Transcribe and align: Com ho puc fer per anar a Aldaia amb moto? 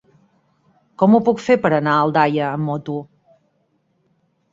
Com 1.01 1.17
ho 1.17 1.19
puc 1.27 1.43
fer 1.47 1.57
per 1.65 1.69
anar 1.79 1.93
a 1.97 2.05
Aldaia 2.05 2.47
amb 2.55 2.67
moto? 2.71 2.97